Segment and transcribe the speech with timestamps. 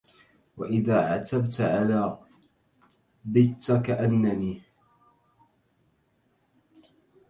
[0.57, 2.17] وإذا عتبت على
[3.25, 4.61] بت كأننى